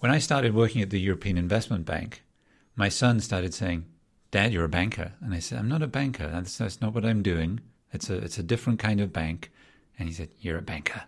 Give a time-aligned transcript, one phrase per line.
[0.00, 2.22] When I started working at the European Investment Bank,
[2.76, 3.84] my son started saying,
[4.30, 5.12] Dad, you're a banker.
[5.20, 6.28] And I said, I'm not a banker.
[6.28, 7.60] That's, that's not what I'm doing.
[7.92, 9.50] It's a, it's a different kind of bank.
[9.98, 11.02] And he said, You're a banker.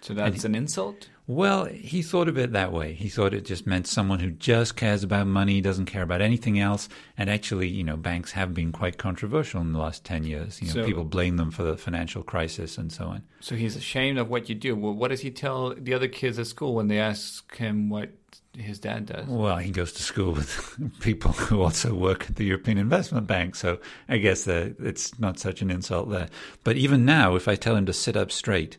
[0.00, 1.08] So that's an insult?
[1.34, 2.92] Well, he thought of it that way.
[2.92, 6.58] He thought it just meant someone who just cares about money, doesn't care about anything
[6.58, 6.90] else.
[7.16, 10.60] And actually, you know, banks have been quite controversial in the last 10 years.
[10.60, 13.22] You know, So- people blame them for the financial crisis and so on.
[13.40, 14.76] So he's ashamed of what you do.
[14.76, 18.10] Well, what does he tell the other kids at school when they ask him what
[18.54, 19.26] his dad does?
[19.26, 23.54] Well, he goes to school with people who also work at the European Investment Bank,
[23.56, 26.28] so I guess that it's not such an insult there.
[26.62, 28.76] But even now, if I tell him to sit up straight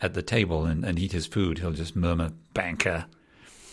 [0.00, 3.06] at the table and, and eat his food, he'll just murmur "banker,"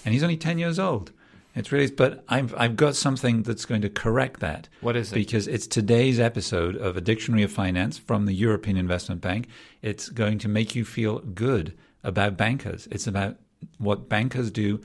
[0.04, 1.12] and he's only ten years old.
[1.56, 4.68] It's really, but I've I've got something that's going to correct that.
[4.82, 5.16] What is it?
[5.16, 9.48] Because it's today's episode of a Dictionary of Finance from the European Investment Bank.
[9.82, 12.88] It's going to make you feel good about bankers.
[12.92, 13.38] It's about
[13.78, 14.82] what bankers do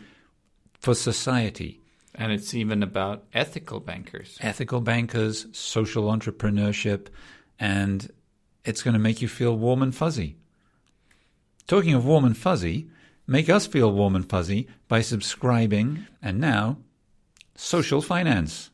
[0.78, 1.80] for society.
[2.14, 4.38] And it's even about ethical bankers.
[4.40, 7.06] Ethical bankers, social entrepreneurship,
[7.58, 8.10] and
[8.64, 10.36] it's going to make you feel warm and fuzzy.
[11.70, 12.88] Talking of warm and fuzzy,
[13.28, 16.04] make us feel warm and fuzzy by subscribing.
[16.20, 16.78] And now,
[17.54, 18.70] social finance.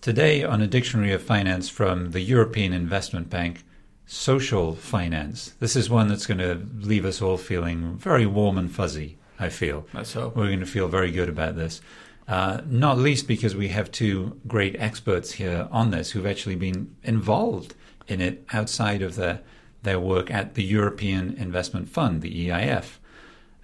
[0.00, 3.62] Today, on a dictionary of finance from the European Investment Bank,
[4.04, 5.54] social finance.
[5.60, 9.48] This is one that's going to leave us all feeling very warm and fuzzy, I
[9.48, 9.86] feel.
[9.94, 10.34] Let's hope.
[10.34, 11.80] We're going to feel very good about this.
[12.28, 16.94] Uh, not least because we have two great experts here on this who've actually been
[17.04, 17.74] involved
[18.08, 19.40] in it outside of their,
[19.82, 22.98] their work at the European Investment Fund, the EIF,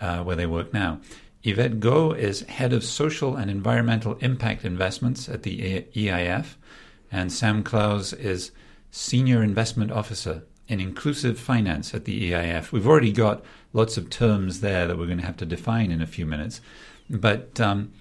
[0.01, 1.01] uh, where they work now.
[1.43, 6.55] Yvette Go is head of social and environmental impact investments at the EIF,
[7.11, 8.53] and Sam Clause is
[8.93, 12.71] senior investment officer in inclusive finance at the EIF.
[12.71, 16.01] We've already got lots of terms there that we're going to have to define in
[16.01, 16.61] a few minutes.
[17.11, 17.93] But um,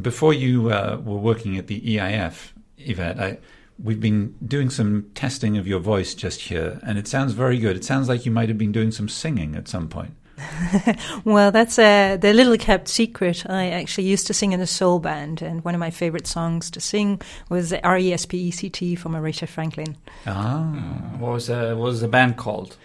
[0.00, 3.38] before you uh, were working at the EIF, Yvette, I,
[3.82, 7.76] we've been doing some testing of your voice just here, and it sounds very good.
[7.76, 10.14] It sounds like you might have been doing some singing at some point.
[11.24, 13.44] Well, that's uh, the little kept secret.
[13.48, 16.70] I actually used to sing in a soul band, and one of my favorite songs
[16.70, 19.96] to sing was R E S P E C T from Aretha Franklin.
[20.26, 20.62] Ah.
[21.18, 22.76] What was, uh, what was the band called?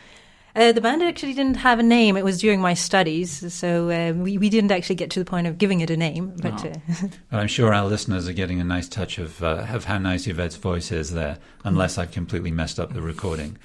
[0.55, 2.15] Uh, the band actually didn't have a name.
[2.15, 5.47] It was during my studies, so uh, we, we didn't actually get to the point
[5.47, 6.33] of giving it a name.
[6.41, 6.69] But No.
[6.71, 9.97] uh, Well, I'm sure our listeners are getting a nice touch of, uh, of how
[9.97, 13.57] nice Yvette's voice is there, unless I've completely messed up the recording.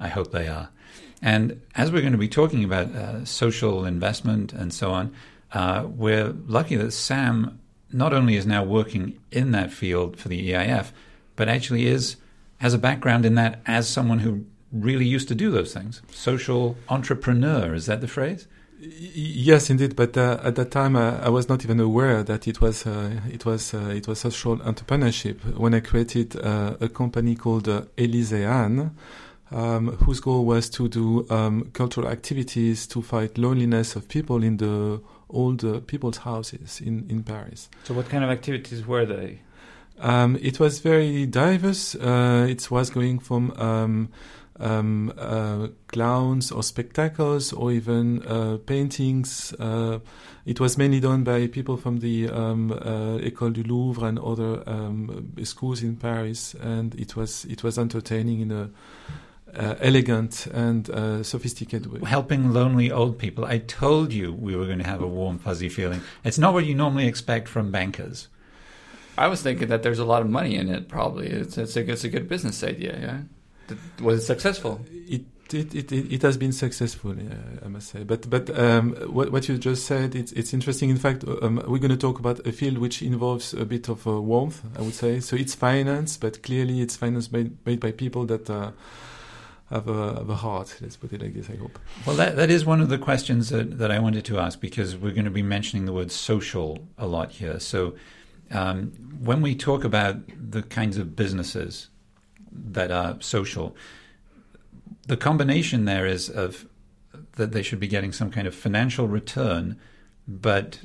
[0.00, 0.70] I hope they are.
[1.20, 5.12] And as we're going to be talking about uh, social investment and so on,
[5.52, 7.58] uh, we're lucky that Sam
[7.92, 10.92] not only is now working in that field for the EIF,
[11.36, 12.16] but actually is
[12.58, 16.02] has a background in that as someone who really used to do those things.
[16.10, 18.46] Social entrepreneur, is that the phrase?
[18.80, 19.96] Yes, indeed.
[19.96, 23.20] But uh, at that time, uh, I was not even aware that it was uh,
[23.28, 25.58] it was uh, it was social entrepreneurship.
[25.58, 28.92] When I created uh, a company called uh, Elysean,
[29.50, 34.58] um, whose goal was to do um, cultural activities to fight loneliness of people in
[34.58, 37.68] the old uh, people's houses in in Paris.
[37.82, 39.40] So what kind of activities were they?
[40.00, 41.96] Um, it was very diverse.
[41.96, 43.50] Uh, it was going from
[44.60, 49.52] um, uh, clowns or spectacles or even uh, paintings.
[49.58, 50.00] Uh,
[50.44, 54.62] it was mainly done by people from the um, uh, École du Louvre and other
[54.66, 58.70] um, schools in Paris, and it was it was entertaining in a
[59.54, 62.00] uh, elegant and uh, sophisticated way.
[62.08, 63.44] helping lonely old people.
[63.44, 66.02] I told you we were going to have a warm, fuzzy feeling.
[66.24, 68.28] It's not what you normally expect from bankers.
[69.16, 70.88] I was thinking that there's a lot of money in it.
[70.88, 72.98] Probably it's it's a, it's a good business idea.
[73.00, 73.37] Yeah, Th-
[74.00, 74.80] was it successful?
[74.90, 75.22] It
[75.54, 77.34] it, it, it it has been successful, yeah,
[77.64, 78.04] I must say.
[78.04, 80.90] But but um, what what you just said, it's it's interesting.
[80.90, 84.06] In fact, um, we're going to talk about a field which involves a bit of
[84.06, 85.20] uh, warmth, I would say.
[85.20, 88.72] So it's finance, but clearly it's finance made made by people that uh,
[89.70, 90.76] have a have a heart.
[90.80, 91.48] Let's put it like this.
[91.50, 91.78] I hope.
[92.06, 94.96] Well, that, that is one of the questions that, that I wanted to ask because
[94.96, 97.60] we're going to be mentioning the word social a lot here.
[97.60, 97.94] So,
[98.50, 101.88] um, when we talk about the kinds of businesses
[102.52, 103.76] that are social,
[105.06, 106.66] the combination there is of
[107.32, 109.78] that they should be getting some kind of financial return,
[110.26, 110.80] but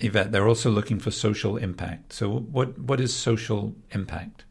[0.00, 2.12] Yvette, they're also looking for social impact.
[2.12, 4.44] So, what what is social impact?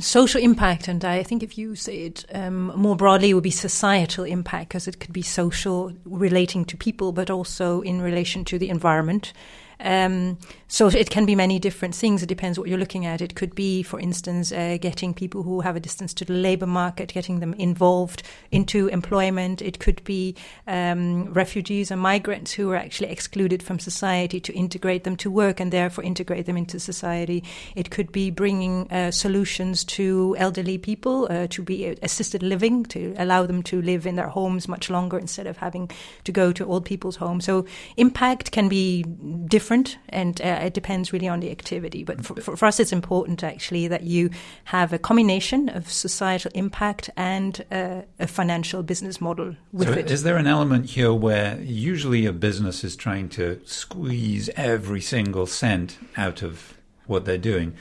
[0.00, 3.50] social impact, and I think if you say it um, more broadly, it would be
[3.50, 8.58] societal impact because it could be social relating to people, but also in relation to
[8.58, 9.32] the environment.
[9.80, 10.38] Um,
[10.68, 12.22] so it can be many different things.
[12.22, 13.20] It depends what you're looking at.
[13.20, 16.66] It could be, for instance, uh, getting people who have a distance to the labor
[16.66, 19.62] market, getting them involved into employment.
[19.62, 20.34] It could be
[20.66, 25.60] um, refugees and migrants who are actually excluded from society to integrate them to work
[25.60, 27.44] and therefore integrate them into society.
[27.74, 33.14] It could be bringing uh, solutions to elderly people uh, to be assisted living to
[33.18, 35.90] allow them to live in their homes much longer instead of having
[36.24, 37.44] to go to old people's homes.
[37.44, 39.04] So impact can be
[39.46, 39.75] different
[40.08, 42.04] and uh, it depends really on the activity.
[42.04, 44.30] But for, for, for, us, it's important actually that you
[44.64, 50.10] have a combination of societal impact and uh, a financial business model with so it.
[50.10, 55.46] Is there an element here where usually a business is trying to squeeze every single
[55.46, 56.74] cent out of
[57.06, 57.74] what they're doing?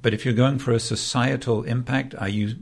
[0.00, 2.54] But if you're going for a societal impact, are you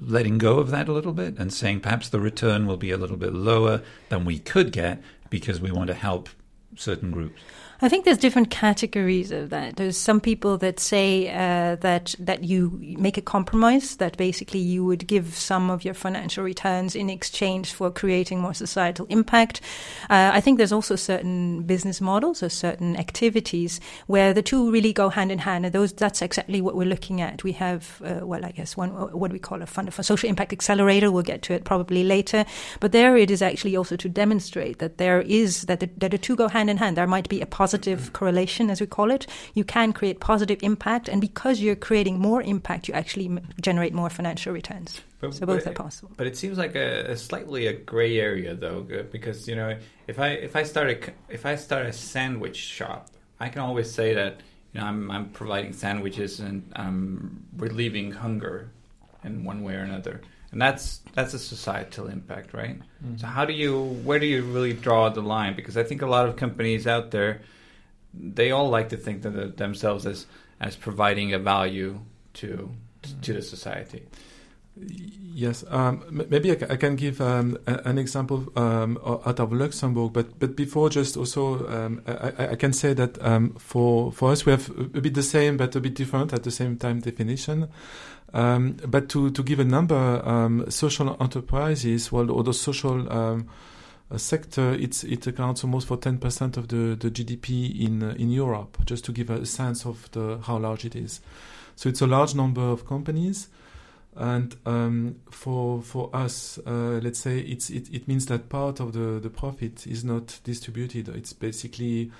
[0.00, 2.96] letting go of that a little bit and saying perhaps the return will be a
[2.96, 6.28] little bit lower than we could get because we want to help
[6.76, 7.40] certain groups?
[7.82, 9.76] I think there's different categories of that.
[9.76, 14.82] There's some people that say uh, that that you make a compromise, that basically you
[14.84, 19.60] would give some of your financial returns in exchange for creating more societal impact.
[20.08, 24.94] Uh, I think there's also certain business models or certain activities where the two really
[24.94, 27.44] go hand in hand, and those that's exactly what we're looking at.
[27.44, 30.52] We have, uh, well, I guess one what we call a fund for social impact
[30.52, 31.10] accelerator.
[31.12, 32.46] We'll get to it probably later,
[32.80, 36.18] but there it is actually also to demonstrate that there is that the, that the
[36.18, 36.96] two go hand in hand.
[36.96, 37.46] There might be a
[38.12, 39.26] correlation, as we call it.
[39.54, 44.10] You can create positive impact, and because you're creating more impact, you actually generate more
[44.10, 45.00] financial returns.
[45.20, 46.12] But, so both but, are possible.
[46.16, 50.18] But it seems like a, a, slightly a gray area, though, because you know, if
[50.18, 53.10] I if I start a if I start a sandwich shop,
[53.40, 54.40] I can always say that
[54.72, 58.70] you know I'm I'm providing sandwiches and I'm relieving hunger
[59.24, 60.20] in one way or another
[60.52, 62.78] and that's that's a societal impact, right?
[62.78, 63.16] Mm-hmm.
[63.18, 65.54] So how do you where do you really draw the line?
[65.54, 67.42] Because I think a lot of companies out there
[68.18, 70.26] they all like to think of themselves as
[70.60, 72.00] as providing a value
[72.34, 72.70] to
[73.22, 74.02] to the society.
[74.78, 80.38] Yes, um, maybe I, I, can give um, an example um, out of Luxembourg, but
[80.38, 84.52] but before just also um, I, I, can say that um, for for us we
[84.52, 87.68] have a bit the same but a bit different at the same time definition.
[88.34, 93.10] Um, but to to give a number, social enterprises, well, or the social
[94.16, 99.04] sector, it's, it accounts almost for 10% of the, the GDP in, in Europe, just
[99.06, 101.20] to give a sense of the, how large it is.
[101.74, 103.48] So it's a large number of companies.
[104.16, 108.94] And um, for for us, uh, let's say it's it, it means that part of
[108.94, 111.10] the, the profit is not distributed.
[111.10, 112.10] It's basically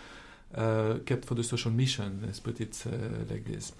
[0.54, 2.20] uh, kept for the social mission.
[2.26, 3.72] Let's put it uh, like this.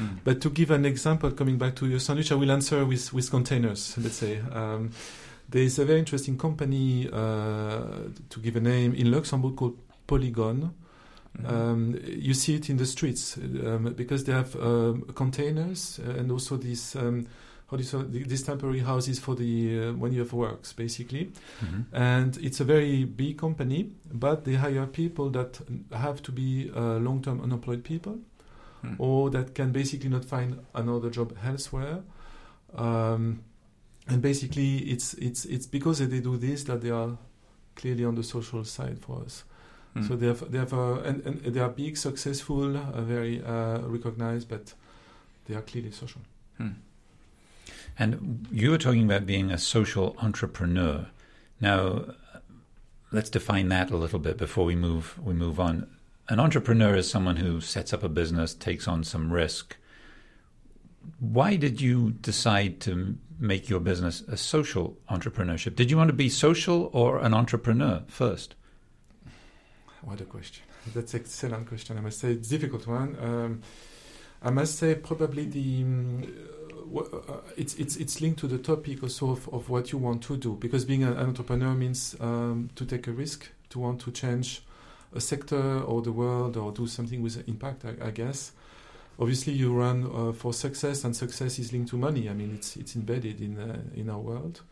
[0.00, 0.18] Mm.
[0.24, 3.30] But to give an example, coming back to your sandwich, I will answer with with
[3.30, 3.96] containers.
[3.98, 4.40] Let's say.
[4.52, 4.90] Um,
[5.50, 10.74] there is a very interesting company, uh, to give a name, in Luxembourg called Polygon.
[11.38, 11.46] Mm-hmm.
[11.46, 16.56] Um, you see it in the streets um, because they have um, containers and also
[16.56, 17.26] these um,
[17.70, 21.30] how do you say, these temporary houses for the uh, when you have works basically.
[21.64, 21.94] Mm-hmm.
[21.94, 25.60] And it's a very big company, but they hire people that
[25.92, 28.18] have to be uh, long-term unemployed people,
[28.84, 28.96] mm.
[28.98, 32.02] or that can basically not find another job elsewhere.
[32.74, 33.44] Um,
[34.08, 37.16] and basically it's it's it's because they do this that they are
[37.76, 39.44] clearly on the social side for us.
[39.96, 40.06] Mm.
[40.06, 43.78] So they have they have uh, and, and they are big, successful, uh, very uh,
[43.80, 44.74] recognized, but
[45.46, 46.20] they are clearly social.
[46.60, 46.74] Mm.
[47.98, 51.06] And you were talking about being a social entrepreneur.
[51.60, 52.04] Now,
[53.12, 55.88] let's define that a little bit before we move we move on.
[56.28, 59.76] An entrepreneur is someone who sets up a business, takes on some risk.
[61.18, 65.74] Why did you decide to make your business a social entrepreneurship?
[65.74, 68.54] Did you want to be social or an entrepreneur first?
[70.02, 70.64] What a question.
[70.94, 71.98] That's an excellent question.
[71.98, 73.16] I must say it's a difficult one.
[73.20, 73.62] Um,
[74.42, 76.24] I must say probably the um,
[76.96, 80.36] uh, it's it's it's linked to the topic also of, of what you want to
[80.36, 84.62] do because being an entrepreneur means um, to take a risk, to want to change
[85.14, 87.84] a sector or the world or do something with impact.
[87.84, 88.52] I, I guess
[89.20, 92.28] obviously you run uh, for success, and success is linked to money.
[92.28, 94.62] I mean, it's it's embedded in uh, in our world.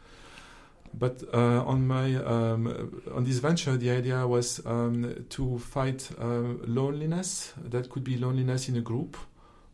[0.95, 6.55] But uh, on my um, on this venture, the idea was um, to fight uh,
[6.67, 7.53] loneliness.
[7.63, 9.17] That could be loneliness in a group,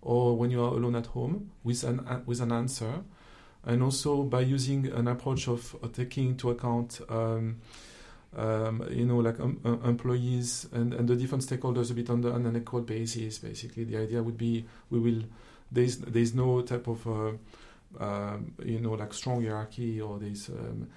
[0.02, 3.04] or when you are alone at home with an with an answer,
[3.64, 7.00] and also by using an approach of, of taking into account.
[7.08, 7.60] Um,
[8.36, 12.20] um, you know, like um, uh, employees and, and the different stakeholders a bit on,
[12.20, 13.38] the, on an equal basis.
[13.38, 15.22] Basically, the idea would be we will
[15.70, 17.32] there's there's no type of uh,
[18.00, 20.88] um, you know like strong hierarchy or there's um,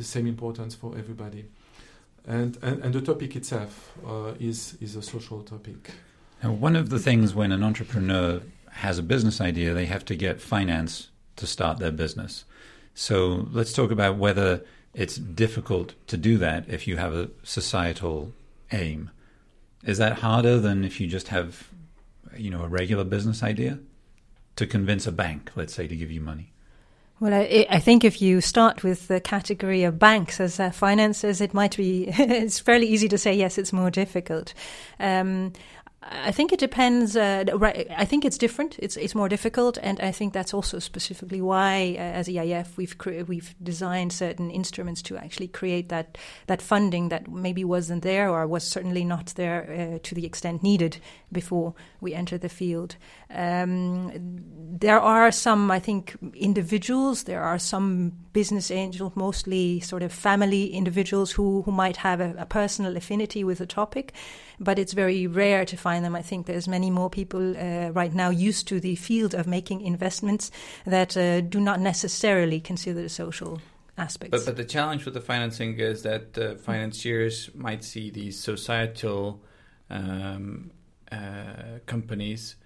[0.00, 1.44] same importance for everybody.
[2.26, 5.90] and, and, and the topic itself uh, is is a social topic.
[6.40, 10.16] And one of the things when an entrepreneur has a business idea, they have to
[10.16, 12.44] get finance to start their business.
[12.94, 18.32] So let's talk about whether it's difficult to do that if you have a societal
[18.70, 19.10] aim.
[19.84, 21.68] Is that harder than if you just have,
[22.36, 23.78] you know, a regular business idea
[24.56, 26.52] to convince a bank, let's say, to give you money?
[27.20, 31.40] Well, I, I, think if you start with the category of banks as uh, finances,
[31.40, 34.54] it might be, it's fairly easy to say, yes, it's more difficult.
[34.98, 35.52] Um,
[36.04, 37.16] I think it depends.
[37.16, 38.76] Uh, right, I think it's different.
[38.80, 42.98] It's it's more difficult, and I think that's also specifically why, uh, as EIF, we've
[42.98, 46.18] cre- we've designed certain instruments to actually create that
[46.48, 50.62] that funding that maybe wasn't there or was certainly not there uh, to the extent
[50.62, 50.98] needed
[51.30, 52.96] before we entered the field.
[53.30, 54.10] Um,
[54.78, 57.24] there are some, I think, individuals.
[57.24, 62.34] There are some business angels, mostly sort of family individuals who who might have a,
[62.38, 64.12] a personal affinity with the topic
[64.62, 66.14] but it's very rare to find them.
[66.14, 69.82] I think there's many more people uh, right now used to the field of making
[69.82, 70.50] investments
[70.86, 73.60] that uh, do not necessarily consider the social
[73.98, 74.30] aspects.
[74.30, 79.42] But, but the challenge with the financing is that uh, financiers might see these societal
[79.90, 80.70] um,
[81.10, 82.56] uh, companies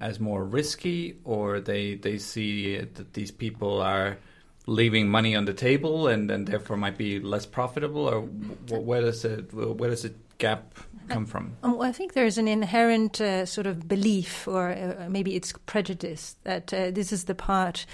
[0.00, 4.18] as more risky, or they they see that these people are
[4.66, 8.20] leaving money on the table and, and therefore might be less profitable, or
[8.80, 10.04] where does it where does
[10.38, 10.74] gap
[11.08, 11.56] come from?
[11.62, 15.52] Um, well, I think there's an inherent uh, sort of belief, or uh, maybe it's
[15.66, 17.86] prejudice, that uh, this is the part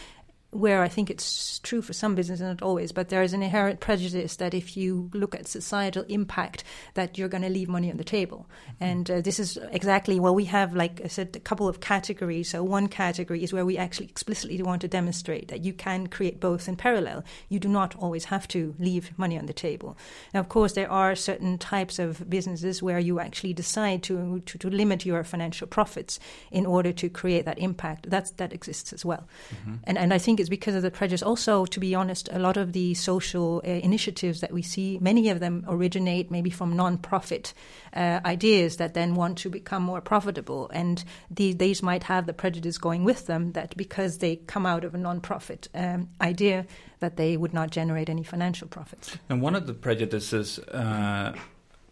[0.50, 3.78] where I think it's true for some businesses, not always, but there is an inherent
[3.78, 6.64] prejudice that if you look at societal impact,
[6.94, 8.48] that you're going to leave money on the table.
[8.48, 8.84] Mm-hmm.
[8.84, 12.48] And uh, this is exactly well, we have, like I said, a couple of categories.
[12.50, 16.40] So one category is where we actually explicitly want to demonstrate that you can create
[16.40, 17.22] both in parallel.
[17.48, 19.96] You do not always have to leave money on the table.
[20.34, 24.58] Now, of course, there are certain types of businesses where you actually decide to to,
[24.58, 26.18] to limit your financial profits
[26.50, 28.10] in order to create that impact.
[28.10, 29.28] That's that exists as well.
[29.54, 29.74] Mm-hmm.
[29.84, 31.22] And and I think is because of the prejudice.
[31.22, 35.28] Also, to be honest, a lot of the social uh, initiatives that we see, many
[35.28, 37.54] of them originate maybe from non-profit
[37.94, 42.32] uh, ideas that then want to become more profitable, and the, these might have the
[42.32, 46.66] prejudice going with them that because they come out of a non-profit um, idea,
[47.00, 49.16] that they would not generate any financial profits.
[49.28, 51.34] And one of the prejudices uh,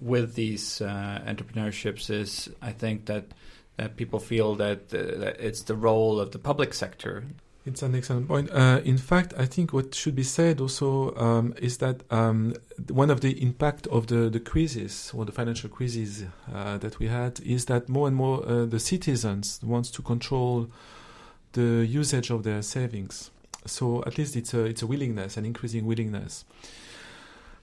[0.00, 3.32] with these uh, entrepreneurships is, I think that
[3.78, 7.24] that people feel that, uh, that, it's the role of the public sector
[7.68, 8.50] it's an excellent point.
[8.50, 12.54] Uh, in fact, I think what should be said also um, is that um,
[12.88, 17.06] one of the impact of the, the crisis or the financial crisis uh, that we
[17.06, 20.68] had is that more and more uh, the citizens wants to control
[21.52, 23.30] the usage of their savings.
[23.66, 26.44] So at least it's a it's a willingness, an increasing willingness.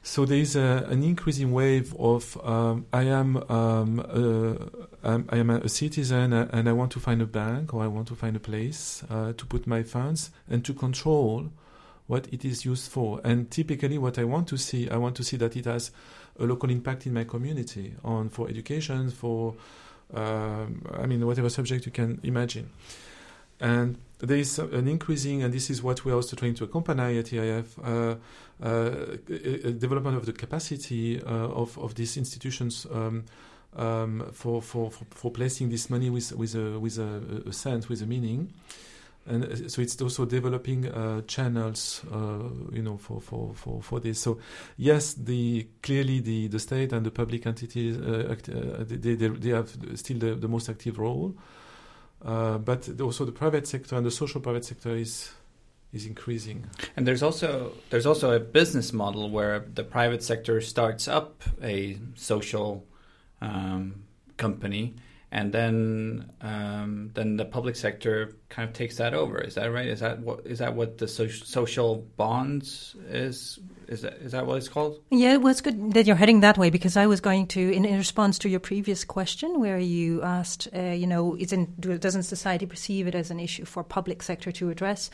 [0.08, 5.50] So there is a, an increasing wave of um, I am um, uh, I am
[5.50, 8.40] a citizen and I want to find a bank or I want to find a
[8.40, 11.50] place uh, to put my funds and to control
[12.06, 13.20] what it is used for.
[13.24, 15.90] And typically, what I want to see, I want to see that it has
[16.40, 19.56] a local impact in my community on for education, for
[20.14, 22.70] um, I mean whatever subject you can imagine.
[23.60, 27.26] And there is an increasing, and this is what we're also trying to accompany at
[27.26, 28.16] EIF, uh,
[28.64, 33.26] uh, development of the capacity uh, of, of these institutions um,
[33.76, 37.90] um, for, for, for, for, placing this money with, with, a, with a, a sense,
[37.90, 38.54] with a meaning.
[39.28, 44.00] And uh, so it's also developing uh, channels, uh, you know, for, for, for, for
[44.00, 44.20] this.
[44.20, 44.40] So
[44.78, 47.98] yes, the clearly the, the state and the public entities
[48.30, 51.36] act, they, they, they have still the, the most active role.
[52.24, 55.32] Uh, but also the private sector and the social private sector is
[55.94, 56.66] is increasing.
[56.96, 61.98] And there's also there's also a business model where the private sector starts up a
[62.16, 62.86] social
[63.42, 64.04] um,
[64.38, 64.96] company,
[65.36, 69.38] and then um, then the public sector kind of takes that over.
[69.38, 69.86] Is that right?
[69.86, 74.48] Is that what is that what the social, social bonds is is that is that
[74.48, 75.02] what it's called?
[75.12, 77.84] Yeah, well, it's good that you're heading that way because I was going to, in,
[77.84, 82.66] in response to your previous question, where you asked, uh, you know, isn't doesn't society
[82.66, 85.10] perceive it as an issue for public sector to address?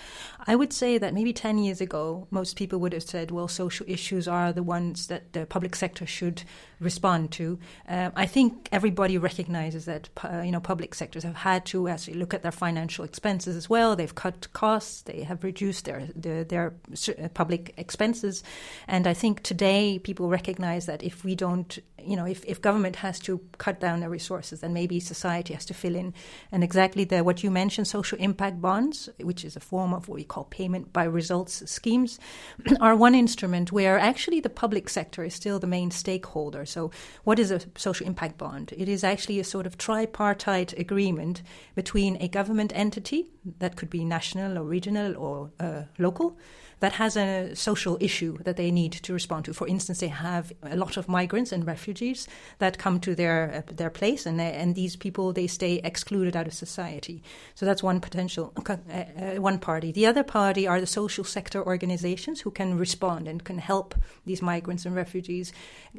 [0.46, 3.88] I would say that maybe ten years ago, most people would have said, well, social
[3.90, 6.44] issues are the ones that the public sector should
[6.82, 7.60] respond to.
[7.88, 12.16] Um, I think everybody recognizes that, uh, you know, public sectors have had to actually
[12.16, 13.96] look at their financial expenses as well.
[13.96, 16.74] They've cut costs, they have reduced their their, their
[17.08, 18.44] uh, public expenses.
[18.88, 22.98] And I think today people recognize that if we don't you know, if, if government
[22.98, 26.14] has to cut down their resources, then maybe society has to fill in.
[26.52, 30.16] And exactly the what you mentioned, social impact bonds, which is a form of what
[30.16, 32.20] we call payment by results schemes,
[32.80, 36.66] are one instrument where actually the public sector is still the main stakeholder.
[36.72, 36.92] So,
[37.24, 38.74] what is a social impact bond?
[38.78, 41.42] It is actually a sort of tripartite agreement
[41.76, 43.28] between a government entity
[43.60, 46.38] that could be national or regional or uh, local
[46.82, 49.54] that has a social issue that they need to respond to.
[49.54, 53.74] For instance, they have a lot of migrants and refugees that come to their uh,
[53.74, 57.22] their place, and they, and these people they stay excluded out of society.
[57.56, 59.92] So that's one potential uh, uh, one party.
[59.92, 63.96] The other party are the social sector organizations who can respond and can help
[64.26, 65.54] these migrants and refugees.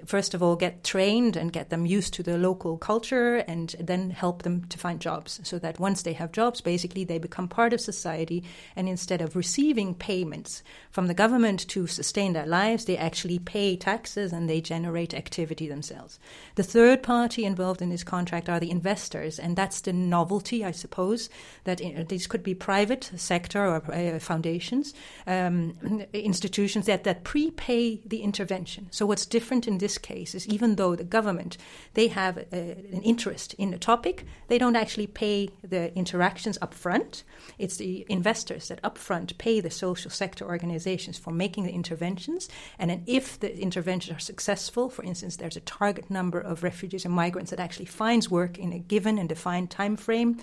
[0.05, 4.11] First of all, get trained and get them used to the local culture, and then
[4.11, 5.41] help them to find jobs.
[5.45, 8.43] So that once they have jobs, basically they become part of society,
[8.75, 12.85] and instead of receiving payments from the government to sustain their lives.
[12.85, 16.19] They actually pay taxes and they generate activity themselves.
[16.55, 20.71] The third party involved in this contract are the investors, and that's the novelty, I
[20.71, 21.31] suppose,
[21.65, 24.93] that these could be private sector or uh, foundations,
[25.27, 28.89] um, institutions that, that prepay the intervention.
[28.91, 31.57] So what's different in this case is even though the government
[31.95, 36.75] they have uh, an interest in the topic, they don't actually pay the interactions up
[36.75, 37.25] front.
[37.59, 42.49] It's the investors that upfront pay the social sector organizations for making the interventions.
[42.79, 47.05] And then if the interventions are successful, for instance, there's a target number of refugees
[47.05, 50.39] and migrants that actually finds work in a given and defined time frame,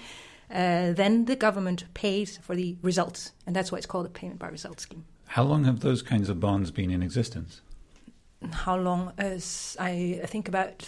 [0.51, 3.31] uh, then the government pays for the results.
[3.45, 5.05] And that's why it's called a payment by result scheme.
[5.27, 7.61] How long have those kinds of bonds been in existence?
[8.51, 9.13] How long?
[9.17, 10.81] As I think about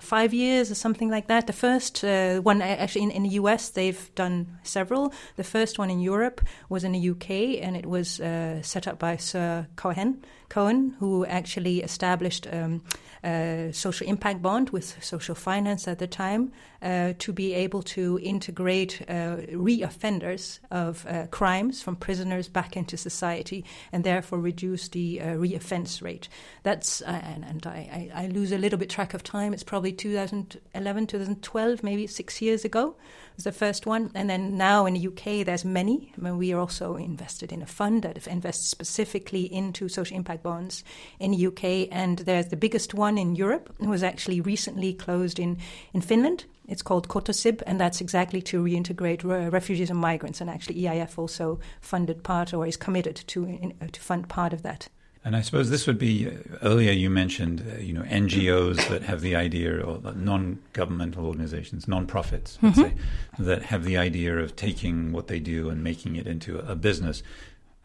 [0.00, 1.46] five years or something like that.
[1.46, 5.12] The first uh, one, actually, in, in, the US, they've done several.
[5.36, 7.30] The first one in Europe was in the UK,
[7.62, 12.82] and it was uh, set up by Sir Cohen, Cohen, who actually established um,
[13.24, 18.18] a social impact bond with social finance at the time uh, to be able to
[18.22, 25.20] integrate uh, re-offenders of uh, crimes from prisoners back into society and therefore reduce the
[25.20, 26.28] uh, re-offense rate.
[26.62, 29.52] That's uh, and, and I, I, lose a little bit track of time.
[29.52, 32.96] It's probably 2011, 2012, maybe six years ago
[33.44, 34.10] the first one.
[34.14, 36.12] And then now in the UK, there's many.
[36.16, 40.42] I mean, we are also invested in a fund that invests specifically into social impact
[40.42, 40.84] bonds
[41.18, 41.88] in the UK.
[41.90, 43.74] And there's the biggest one in Europe.
[43.80, 45.58] It was actually recently closed in,
[45.92, 46.44] in Finland.
[46.66, 50.40] It's called Koto-SIB, and that's exactly to reintegrate re- refugees and migrants.
[50.40, 54.62] And actually, EIF also funded part or is committed to, in, to fund part of
[54.62, 54.88] that.
[55.22, 56.30] And I suppose this would be
[56.62, 62.58] earlier you mentioned uh, you know NGOs that have the idea or non-governmental organizations, non-profits,
[62.62, 62.96] let's mm-hmm.
[62.96, 63.02] say,
[63.38, 67.22] that have the idea of taking what they do and making it into a business.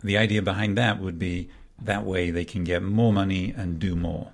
[0.03, 1.49] The idea behind that would be
[1.81, 4.31] that way they can get more money and do more.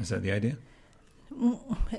[0.00, 0.56] Is that the idea?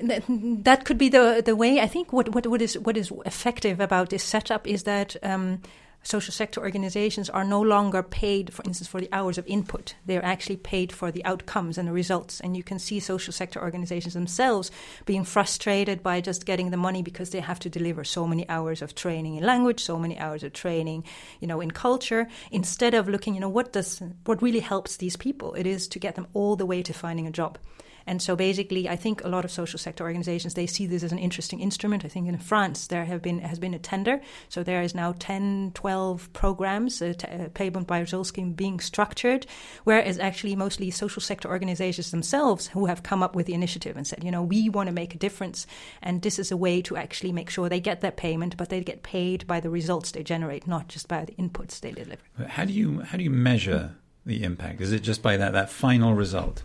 [0.01, 1.79] That could be the the way.
[1.79, 5.61] I think what what, what is what is effective about this setup is that um,
[6.03, 9.95] social sector organizations are no longer paid, for instance, for the hours of input.
[10.05, 12.39] They're actually paid for the outcomes and the results.
[12.39, 14.71] And you can see social sector organizations themselves
[15.05, 18.81] being frustrated by just getting the money because they have to deliver so many hours
[18.81, 21.03] of training in language, so many hours of training,
[21.39, 25.15] you know, in culture, instead of looking, you know, what does what really helps these
[25.15, 25.53] people?
[25.53, 27.57] It is to get them all the way to finding a job.
[28.05, 31.11] And so basically, I think a lot of social sector organizations they see this as
[31.11, 32.05] an interesting instrument.
[32.05, 35.13] I think in France there have been has been a tender, so there is now
[35.19, 39.45] 10, 12 programs, t- a payment by result scheme being structured,
[39.83, 44.07] whereas actually mostly social sector organizations themselves who have come up with the initiative and
[44.07, 45.67] said, you know, we want to make a difference,
[46.01, 48.81] and this is a way to actually make sure they get that payment, but they
[48.81, 52.21] get paid by the results they generate, not just by the inputs they deliver.
[52.47, 54.81] How do you how do you measure the impact?
[54.81, 56.63] Is it just by that that final result?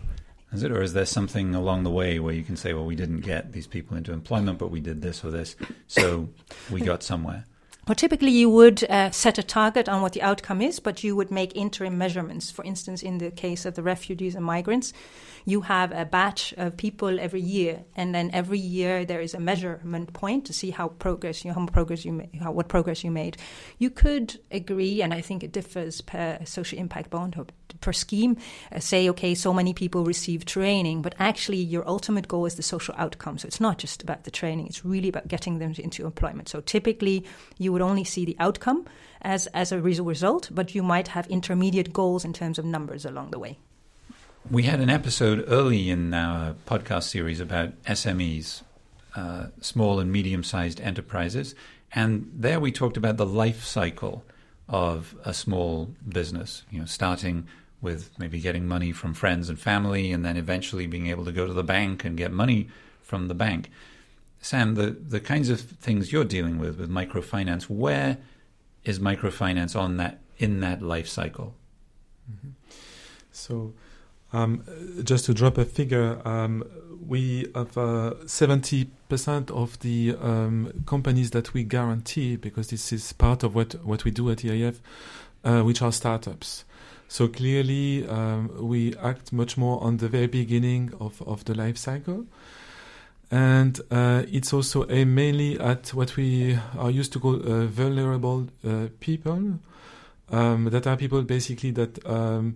[0.57, 2.95] Is it, or is there something along the way where you can say, well, we
[2.95, 6.29] didn't get these people into employment, but we did this or this, so
[6.71, 7.45] we got somewhere?
[7.87, 11.15] Well, typically you would uh, set a target on what the outcome is, but you
[11.15, 12.49] would make interim measurements.
[12.49, 14.93] For instance, in the case of the refugees and migrants,
[15.45, 19.39] you have a batch of people every year, and then every year there is a
[19.39, 23.11] measurement point to see how progress you how progress you ma- how what progress you
[23.11, 23.37] made.
[23.77, 27.45] You could agree, and I think it differs per social impact bond or
[27.81, 28.37] per scheme.
[28.71, 32.63] Uh, say, okay, so many people receive training, but actually your ultimate goal is the
[32.63, 33.37] social outcome.
[33.37, 36.49] So it's not just about the training; it's really about getting them into employment.
[36.49, 37.25] So typically,
[37.57, 38.85] you would only see the outcome
[39.21, 43.31] as as a result, but you might have intermediate goals in terms of numbers along
[43.31, 43.59] the way.
[44.49, 48.61] We had an episode early in our podcast series about SMEs,
[49.13, 51.53] uh, small and medium sized enterprises.
[51.91, 54.23] And there we talked about the life cycle
[54.69, 57.47] of a small business, you know, starting
[57.81, 61.45] with maybe getting money from friends and family, and then eventually being able to go
[61.45, 62.67] to the bank and get money
[63.01, 63.69] from the bank.
[64.41, 68.17] Sam, the, the kinds of things you're dealing with with microfinance, where
[68.83, 71.55] is microfinance on that in that life cycle?
[72.31, 72.49] Mm-hmm.
[73.31, 73.73] So,
[74.33, 74.63] um,
[75.03, 76.63] just to drop a figure, um,
[77.07, 83.43] we have uh, 70% of the um, companies that we guarantee, because this is part
[83.43, 84.79] of what, what we do at EIF,
[85.43, 86.65] uh, which are startups.
[87.07, 91.77] So clearly, um, we act much more on the very beginning of, of the life
[91.77, 92.25] cycle.
[93.31, 98.47] And uh, it's also aimed mainly at what we are used to call uh, vulnerable
[98.65, 99.59] uh, people.
[100.29, 102.55] Um, that are people basically that um,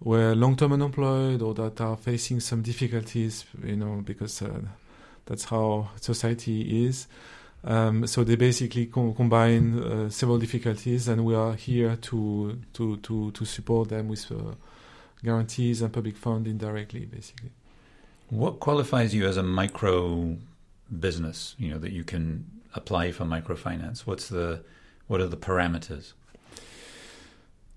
[0.00, 4.60] were long-term unemployed or that are facing some difficulties, you know, because uh,
[5.26, 7.06] that's how society is.
[7.64, 12.96] Um, so they basically co- combine uh, several difficulties, and we are here to to
[12.98, 14.54] to, to support them with uh,
[15.24, 17.50] guarantees and public funding directly, basically.
[18.30, 20.36] What qualifies you as a micro
[21.00, 21.56] business?
[21.58, 24.06] You know that you can apply for microfinance.
[24.06, 24.62] What's the
[25.08, 26.12] what are the parameters?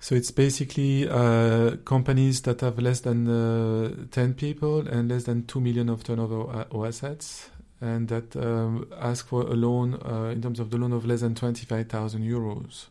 [0.01, 5.45] So it's basically uh, companies that have less than uh, 10 people and less than
[5.45, 10.41] 2 million of turnover or assets, and that um, ask for a loan uh, in
[10.41, 12.87] terms of the loan of less than 25,000 euros.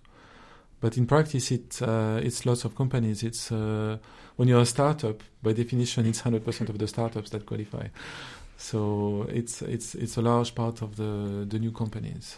[0.81, 3.25] But in practice, it, uh, it's lots of companies.
[3.25, 3.99] It's uh,
[4.37, 7.89] when you're a startup, by definition, it's 100% of the startups that qualify.
[8.57, 12.37] So it's it's it's a large part of the the new companies.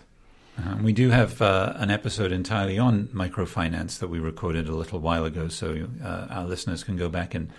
[0.58, 5.00] Uh, we do have uh, an episode entirely on microfinance that we recorded a little
[5.00, 7.50] while ago, so uh, our listeners can go back and,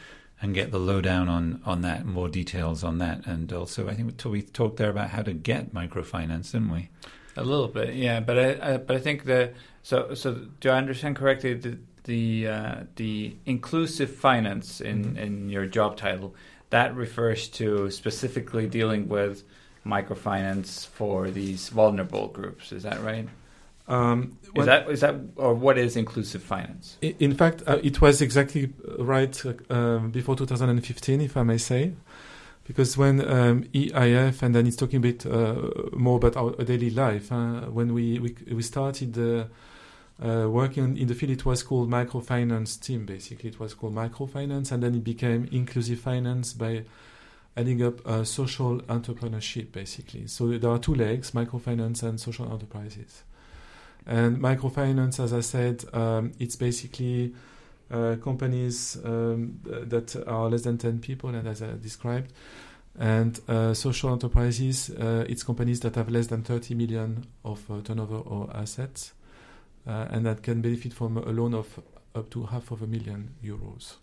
[0.41, 3.25] and get the lowdown on, on that, more details on that.
[3.25, 6.89] And also, I think we talked there about how to get microfinance, didn't we?
[7.35, 8.19] A little bit, yeah.
[8.19, 12.47] But I, I but I think the so so do I understand correctly the the
[12.47, 15.17] uh, the inclusive finance in mm-hmm.
[15.17, 16.35] in your job title
[16.69, 19.43] that refers to specifically dealing with
[19.85, 22.71] microfinance for these vulnerable groups.
[22.71, 23.27] Is that right?
[23.87, 26.97] Um, is that is that or what is inclusive finance?
[27.01, 31.91] In fact, uh, it was exactly right uh, before 2015, if I may say,
[32.63, 35.55] because when um, EIF and then it's talking a bit uh,
[35.91, 37.29] more about our daily life.
[37.29, 43.05] when we, we we started uh, working in the field, it was called microfinance team.
[43.05, 46.83] Basically, it was called microfinance, and then it became inclusive finance by
[47.55, 50.27] adding up uh, social entrepreneurship, basically.
[50.27, 53.23] So there are two legs, microfinance and social enterprises.
[54.05, 57.33] And microfinance, as I said, um, it's basically
[57.91, 62.33] uh, companies um, that are less than 10 people, and as I described.
[62.99, 67.81] And uh, social enterprises, uh, it's companies that have less than 30 million of uh,
[67.81, 69.13] turnover or assets,
[69.87, 71.79] uh, and that can benefit from a loan of
[72.15, 73.95] up to half of a million euros.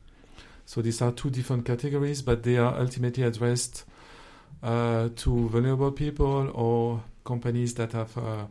[0.71, 3.85] So these are two different categories, but they are ultimately addressed
[4.63, 8.45] uh, to vulnerable people or companies that have, uh,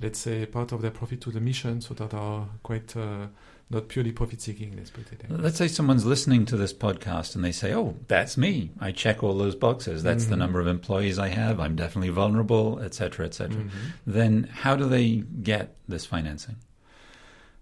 [0.00, 3.26] let's say, part of their profit to the mission, so that are quite uh,
[3.70, 4.76] not purely profit seeking.
[4.76, 5.24] Let's put it.
[5.28, 8.70] Let's say someone's listening to this podcast and they say, "Oh, that's me.
[8.78, 10.04] I check all those boxes.
[10.04, 10.30] That's mm-hmm.
[10.30, 11.58] the number of employees I have.
[11.58, 13.78] I'm definitely vulnerable, etc., etc." Mm-hmm.
[14.06, 16.54] Then, how do they get this financing?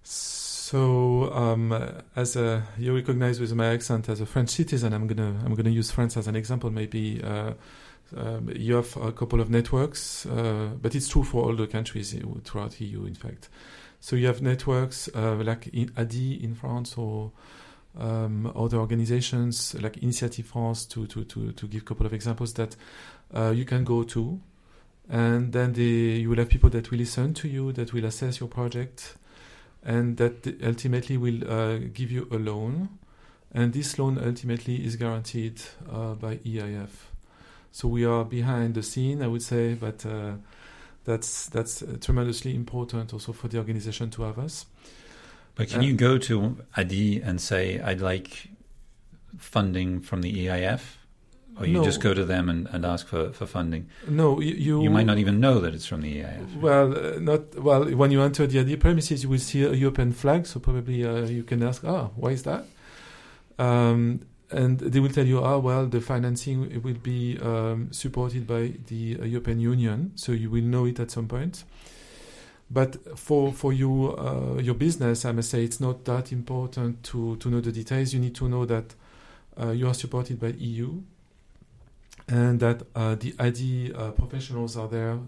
[0.03, 0.36] So,
[0.75, 1.73] um,
[2.17, 5.71] as a, you recognize with my accent as a French citizen, I'm gonna I'm gonna
[5.71, 6.71] use France as an example.
[6.71, 7.53] Maybe uh,
[8.17, 12.19] um, you have a couple of networks, uh, but it's true for all the countries
[12.45, 13.05] throughout EU.
[13.05, 13.49] In fact,
[14.01, 17.31] so you have networks uh, like in Adie in France or
[17.99, 22.55] um, other organizations like Initiative France to to to to give a couple of examples
[22.55, 22.75] that
[23.33, 24.41] uh, you can go to,
[25.09, 28.49] and then you will have people that will listen to you, that will assess your
[28.49, 29.17] project
[29.87, 32.89] and that ultimately will uh, give you a loan.
[33.55, 36.91] And this loan ultimately is guaranteed uh, by EIF.
[37.71, 40.33] So we are behind the scene, I would say, but uh,
[41.05, 44.67] that's that's tremendously important also for the organization to have us.
[45.55, 48.49] But can you go to Adie and say, I'd like
[49.39, 50.81] funding from the EIF?
[51.59, 51.85] Or you no.
[51.85, 53.89] just go to them and, and ask for, for funding?
[54.07, 56.61] No, you, you, you might not even know that it's from the EIF.
[56.61, 57.85] Well, uh, not well.
[57.85, 60.47] When you enter the Adie premises, you will see a European flag.
[60.47, 62.67] So probably uh, you can ask, ah, why is that?
[63.59, 68.75] Um, and they will tell you, ah, well, the financing will be um, supported by
[68.89, 71.65] the uh, European Union, so you will know it at some point.
[72.71, 77.37] But for for you, uh, your business, I must say, it's not that important to
[77.37, 78.13] to know the details.
[78.13, 78.95] You need to know that
[79.59, 81.01] uh, you are supported by EU
[82.29, 85.19] and that uh, the Adie uh, professionals are there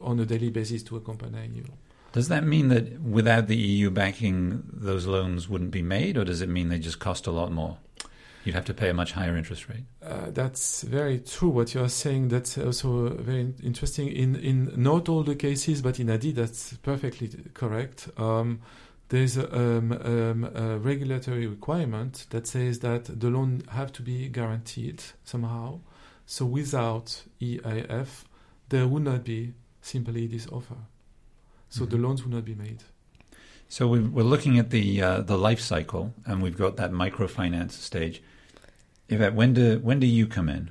[0.00, 1.64] on a daily basis to accompany you.
[2.12, 6.42] Does that mean that without the EU backing, those loans wouldn't be made, or does
[6.42, 7.78] it mean they just cost a lot more?
[8.44, 9.84] You'd have to pay a much higher interest rate.
[10.02, 11.50] Uh, that's very true.
[11.50, 12.28] What you are saying.
[12.28, 14.08] That's also very interesting.
[14.08, 18.08] In in not all the cases, but in Adie, that's perfectly correct.
[18.16, 18.60] Um,
[19.10, 24.28] there's a, um, um, a, regulatory requirement that says that the loan have to be
[24.28, 25.80] guaranteed somehow.
[26.30, 28.22] So without EIF,
[28.68, 30.76] there would not be simply this offer.
[31.68, 31.90] So mm-hmm.
[31.90, 32.84] the loans would not be made.
[33.68, 37.72] So we are looking at the uh, the life cycle, and we've got that microfinance
[37.72, 38.22] stage.
[39.08, 40.70] Yvette, when do when do you come in?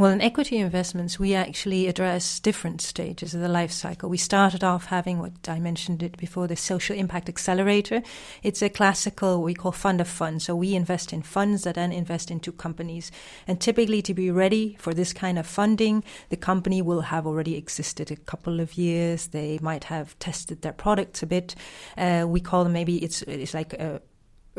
[0.00, 4.08] Well, in equity investments, we actually address different stages of the life cycle.
[4.08, 8.02] We started off having what I mentioned it before, the social impact accelerator.
[8.42, 10.44] It's a classical, what we call fund of funds.
[10.44, 13.12] So we invest in funds that then invest into companies.
[13.46, 17.56] And typically to be ready for this kind of funding, the company will have already
[17.56, 19.26] existed a couple of years.
[19.26, 21.54] They might have tested their products a bit.
[21.98, 24.00] Uh, we call them maybe it's, it's like a,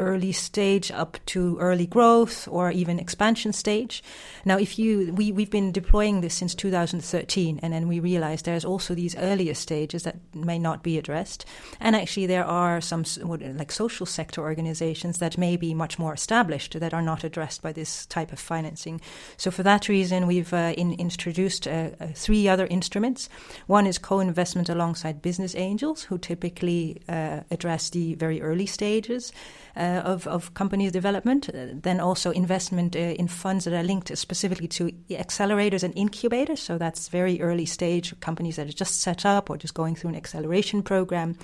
[0.02, 4.04] early stage up to early growth or even expansion stage.
[4.44, 8.66] Now, if you we we've been deploying this since 2013, and then we realized there's
[8.66, 11.46] also these earlier stages that may not be addressed,
[11.80, 13.06] and actually there are some
[13.40, 17.72] like social sector organizations that may be much more established that are not addressed by
[17.72, 19.00] this type of financing.
[19.38, 23.30] So for that reason, we've uh, in, introduced uh, uh, three other instruments.
[23.68, 29.32] One is co-investment alongside business angels, who typically uh, address the very early stages.
[29.74, 31.48] Uh, of, of companies' development.
[31.48, 36.60] Uh, then also investment uh, in funds that are linked specifically to accelerators and incubators.
[36.62, 40.10] So that's very early stage companies that are just set up or just going through
[40.10, 41.38] an acceleration program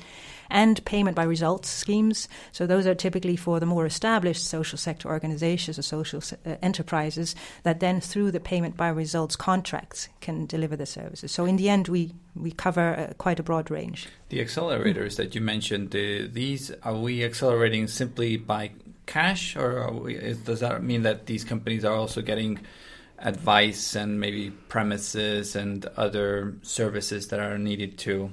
[0.50, 2.28] and payment by results schemes.
[2.52, 7.36] So those are typically for the more established social sector organizations or social uh, enterprises
[7.64, 11.32] that then through the payment by results contracts can deliver the services.
[11.32, 14.08] So in the end, we we cover uh, quite a broad range.
[14.30, 18.72] The accelerators that you mentioned, uh, these are we accelerating simply by
[19.06, 22.60] cash, or we, is, does that mean that these companies are also getting
[23.20, 28.32] advice and maybe premises and other services that are needed to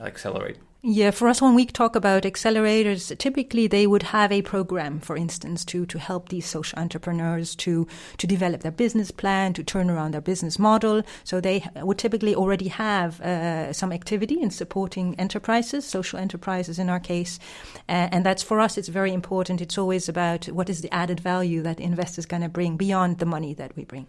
[0.00, 0.56] accelerate?
[0.88, 5.16] Yeah, for us, when we talk about accelerators, typically they would have a program, for
[5.16, 9.90] instance, to, to help these social entrepreneurs to, to develop their business plan, to turn
[9.90, 11.02] around their business model.
[11.24, 16.88] So they would typically already have uh, some activity in supporting enterprises, social enterprises in
[16.88, 17.40] our case.
[17.88, 19.60] Uh, and that's for us, it's very important.
[19.60, 23.26] It's always about what is the added value that investors going to bring beyond the
[23.26, 24.06] money that we bring.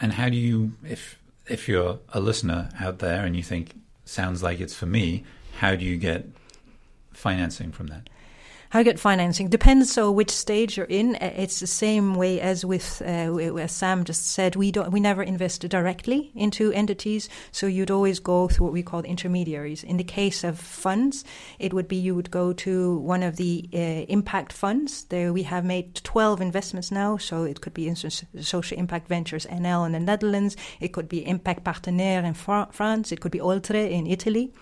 [0.00, 4.42] And how do you, if if you're a listener out there and you think sounds
[4.42, 5.22] like it's for me,
[5.58, 6.26] how do you get
[7.12, 8.08] financing from that?
[8.74, 11.14] How you get financing depends so which stage you're in.
[11.14, 14.56] Uh, it's the same way as with uh, as Sam just said.
[14.56, 18.82] We don't we never invest directly into entities, so you'd always go through what we
[18.82, 19.84] call intermediaries.
[19.84, 21.24] In the case of funds,
[21.60, 25.04] it would be you would go to one of the uh, impact funds.
[25.04, 29.46] There we have made 12 investments now, so it could be instance, Social Impact Ventures
[29.46, 30.56] NL in the Netherlands.
[30.80, 33.12] It could be Impact Partenaire in Fra- France.
[33.12, 34.52] It could be Oltre in Italy.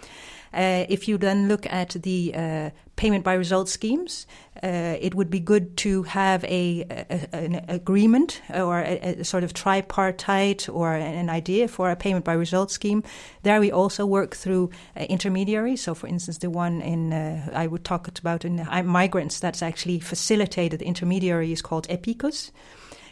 [0.54, 4.26] Uh, if you then look at the uh, payment by result schemes,
[4.62, 9.44] uh, it would be good to have a, a an agreement or a, a, sort
[9.44, 13.02] of tripartite or an idea for a payment by result scheme.
[13.42, 15.82] There we also work through uh, intermediaries.
[15.82, 19.62] So, for instance, the one in uh, I would talk about in uh, migrants that's
[19.62, 20.80] actually facilitated.
[20.80, 22.50] The intermediary is called Epiqus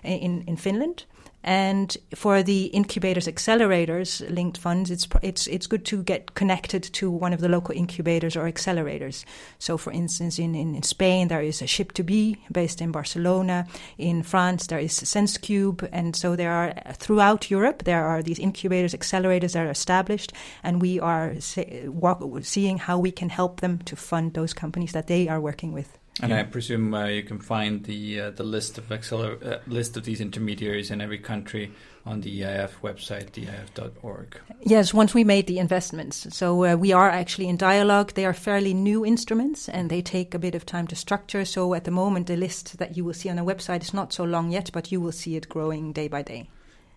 [0.03, 1.05] in in Finland.
[1.43, 7.11] And for the incubators, accelerators, linked funds, it's it's it's good to get connected to
[7.11, 9.25] one of the local incubators or accelerators.
[9.59, 13.67] So, for instance, in, in, in Spain there is a Ship2B based in Barcelona.
[13.97, 18.93] In France there is SenseCube, and so there are throughout Europe there are these incubators,
[18.93, 23.79] accelerators that are established, and we are say, walk, seeing how we can help them
[23.87, 25.97] to fund those companies that they are working with.
[26.23, 26.41] And yeah.
[26.41, 30.05] I presume uh, you can find the uh, the list of acceler- uh, list of
[30.05, 31.73] these intermediaries in every country
[32.07, 34.41] on the EIF website, eif.org.
[34.63, 36.27] Yes, once we made the investments.
[36.31, 38.15] So uh, we are actually in dialogue.
[38.15, 41.45] They are fairly new instruments and they take a bit of time to structure.
[41.45, 44.13] So at the moment, the list that you will see on the website is not
[44.13, 46.49] so long yet, but you will see it growing day by day.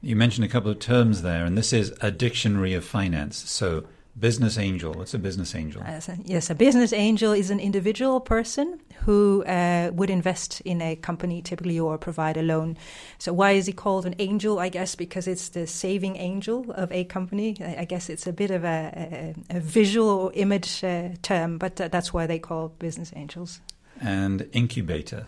[0.02, 3.38] You mentioned a couple of terms there, and this is a dictionary of finance.
[3.50, 3.86] So
[4.20, 4.94] Business angel.
[4.94, 5.82] What's a business angel?
[5.84, 10.96] Uh, yes, a business angel is an individual person who uh, would invest in a
[10.96, 12.78] company typically or provide a loan.
[13.18, 14.60] So, why is he called an angel?
[14.60, 17.58] I guess because it's the saving angel of a company.
[17.60, 21.88] I guess it's a bit of a, a, a visual image uh, term, but uh,
[21.88, 23.62] that's why they call business angels.
[24.00, 25.26] And incubator.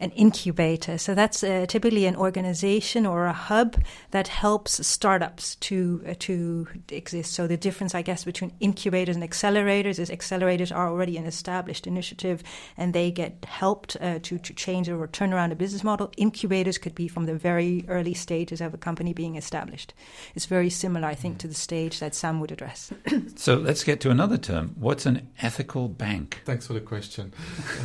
[0.00, 0.98] An incubator.
[0.98, 3.76] So that's uh, typically an organization or a hub
[4.10, 7.34] that helps startups to uh, to exist.
[7.34, 11.86] So the difference, I guess, between incubators and accelerators is accelerators are already an established
[11.86, 12.42] initiative
[12.76, 16.10] and they get helped uh, to to change or turn around a business model.
[16.16, 19.92] Incubators could be from the very early stages of a company being established.
[20.34, 22.92] It's very similar, I think, to the stage that Sam would address.
[23.36, 24.74] so let's get to another term.
[24.78, 26.40] What's an ethical bank?
[26.46, 27.34] Thanks for the question.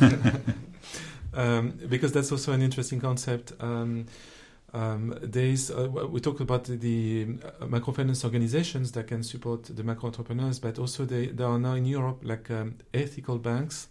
[1.36, 3.52] um, because that's also an interesting concept.
[3.60, 4.06] Um,
[4.72, 7.26] um, there's, uh, we talk about the
[7.60, 11.74] uh, microfinance organizations that can support the micro entrepreneurs, but also they, there are now
[11.74, 13.88] in Europe like um, ethical banks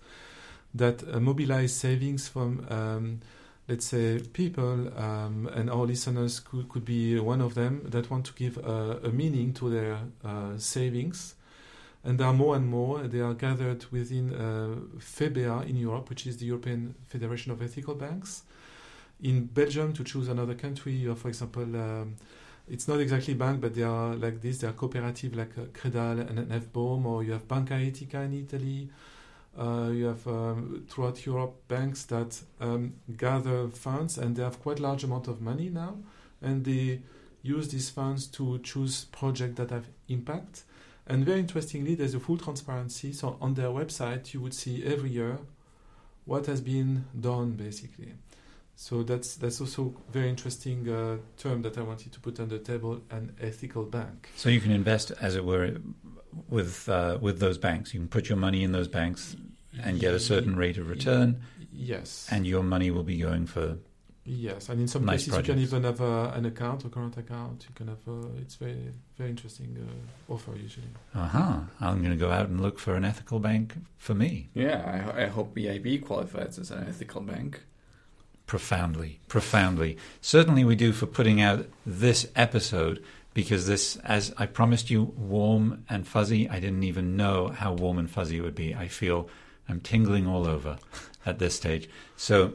[0.73, 3.21] that uh, mobilize savings from, um,
[3.67, 8.25] let's say, people, um, and our listeners could, could be one of them that want
[8.25, 11.35] to give a, a meaning to their uh, savings
[12.05, 12.99] and there are more and more.
[12.99, 17.95] They are gathered within uh, FEBEA in Europe, which is the European Federation of Ethical
[17.95, 18.43] Banks.
[19.21, 22.15] In Belgium, to choose another country, you have, for example, um,
[22.67, 24.59] it's not exactly bank, but they are like this.
[24.59, 28.89] They are cooperative, like uh, Credal and NFBOM, or you have Banca Etica in Italy.
[29.57, 34.79] Uh, you have um, throughout Europe banks that um, gather funds, and they have quite
[34.79, 35.97] large amount of money now,
[36.41, 37.01] and they
[37.41, 40.65] use these funds to choose projects that have impact
[41.07, 43.13] and very interestingly, there's a full transparency.
[43.13, 45.39] So on their website, you would see every year
[46.25, 48.13] what has been done, basically.
[48.75, 52.59] So that's that's also very interesting uh, term that I wanted to put on the
[52.59, 54.29] table: an ethical bank.
[54.35, 55.77] So you can invest, as it were,
[56.49, 57.93] with uh, with those banks.
[57.93, 59.37] You can put your money in those banks
[59.81, 61.41] and get a certain rate of return.
[61.71, 63.77] Yes, and your money will be going for
[64.27, 65.47] Yes, and in some nice cases projects.
[65.49, 67.65] you can even have uh, an account, a current account.
[67.69, 68.07] You can have.
[68.07, 70.87] Uh, it's very, very interesting uh, offer usually.
[71.13, 71.59] Uh huh.
[71.79, 74.49] I'm going to go out and look for an ethical bank for me.
[74.55, 77.61] Yeah, I, I hope EIB qualifies as an ethical bank.
[78.47, 79.97] Profoundly, profoundly.
[80.21, 83.03] Certainly, we do for putting out this episode
[83.35, 86.49] because this, as I promised you, warm and fuzzy.
[86.49, 88.73] I didn't even know how warm and fuzzy it would be.
[88.73, 89.29] I feel
[89.69, 90.79] I'm tingling all over
[91.27, 91.87] at this stage.
[92.17, 92.53] So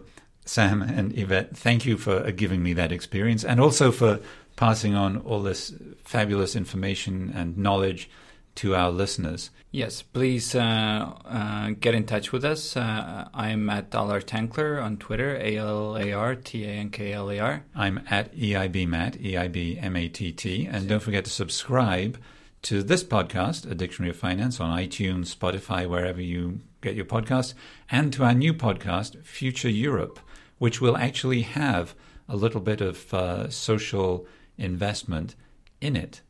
[0.51, 4.19] Sam and Yvette, thank you for uh, giving me that experience and also for
[4.57, 8.11] passing on all this fabulous information and knowledge
[8.57, 9.51] to our listeners.
[9.71, 12.77] Yes, please uh, uh, get in touch with us.
[12.77, 17.13] Uh, I'm at Allar Tankler on Twitter, A L A R T A N K
[17.13, 17.63] L A R.
[17.77, 20.67] I'm at EIB Matt, E I B M A T T.
[20.67, 22.19] And don't forget to subscribe
[22.63, 27.55] to this podcast, A Dictionary of Finance, on iTunes, Spotify, wherever you get your podcasts,
[27.89, 30.19] and to our new podcast, Future Europe
[30.61, 31.95] which will actually have
[32.29, 34.27] a little bit of uh, social
[34.59, 35.35] investment
[35.81, 36.21] in it.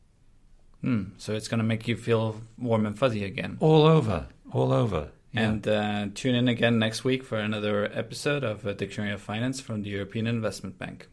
[0.79, 1.03] Hmm.
[1.17, 3.57] So it's going to make you feel warm and fuzzy again.
[3.59, 5.09] All over, all over.
[5.33, 5.41] Yeah.
[5.41, 9.59] And uh, tune in again next week for another episode of a Dictionary of Finance
[9.59, 11.09] from the European Investment Bank.